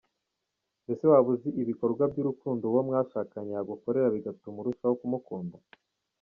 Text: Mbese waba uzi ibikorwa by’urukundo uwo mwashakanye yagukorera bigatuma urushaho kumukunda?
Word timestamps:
Mbese 0.83 1.03
waba 1.11 1.29
uzi 1.33 1.49
ibikorwa 1.61 2.03
by’urukundo 2.11 2.63
uwo 2.71 2.79
mwashakanye 2.87 3.51
yagukorera 3.57 4.13
bigatuma 4.15 4.57
urushaho 4.59 4.95
kumukunda? 5.01 5.57